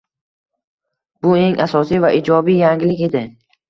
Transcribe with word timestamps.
Bu 1.27 1.35
eng 1.43 1.63
asosiy 1.69 2.05
va 2.09 2.15
ijobiy 2.25 2.63
yangilik 2.67 3.09
edi 3.13 3.29